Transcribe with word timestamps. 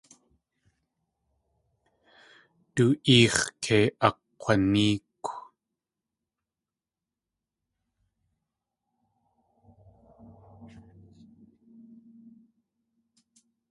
Du 2.75 2.85
éex̲ 3.15 3.37
kei 3.63 3.85
akg̲wanéekw. 4.07 5.33